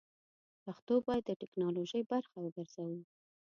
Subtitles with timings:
[0.63, 2.99] پښتو بايد د ټيکنالوژۍ برخه وګرځوو!